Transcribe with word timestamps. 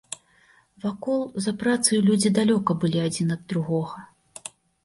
Вакол, 0.85 1.19
за 1.47 1.53
працаю 1.63 1.99
людзі 2.07 2.33
далёка 2.39 2.71
былі 2.85 2.99
адзін 3.11 3.27
ад 3.37 3.41
другога. 3.55 3.99